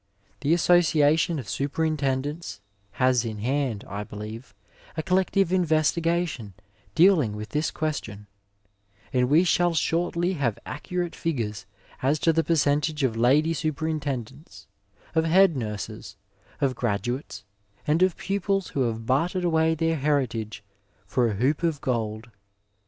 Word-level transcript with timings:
The 0.39 0.55
Association 0.55 1.37
of 1.37 1.47
Superintendents 1.47 2.59
has 2.93 3.23
in 3.23 3.37
hand, 3.37 3.85
I 3.87 4.03
believe, 4.03 4.55
a 4.97 5.03
CJoUective 5.03 5.45
Inves 5.49 5.93
tigation 5.95 6.53
dealing 6.95 7.35
with 7.35 7.49
this 7.49 7.69
question, 7.69 8.25
and 9.13 9.29
we 9.29 9.43
shall 9.43 9.75
shortly 9.75 10.33
have 10.33 10.57
accurate 10.65 11.15
figures 11.15 11.67
as 12.01 12.17
to 12.21 12.33
the 12.33 12.43
percentage 12.43 13.03
of 13.03 13.15
lady 13.15 13.53
super 13.53 13.87
intendents, 13.87 14.65
of 15.13 15.25
head 15.25 15.55
nurses, 15.55 16.15
of 16.61 16.73
graduates 16.73 17.43
and 17.85 18.01
of 18.01 18.17
pupils 18.17 18.69
who 18.69 18.81
have 18.87 19.05
bartered 19.05 19.43
away 19.43 19.75
their 19.75 19.97
heritage 19.97 20.63
for 21.05 21.27
a 21.27 21.35
hoop 21.35 21.61
of 21.61 21.79
gold." 21.79 22.31